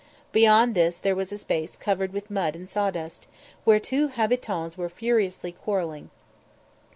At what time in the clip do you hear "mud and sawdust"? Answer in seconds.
2.31-3.27